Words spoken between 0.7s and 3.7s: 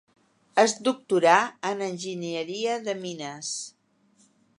doctorà en Enginyeria de Mines.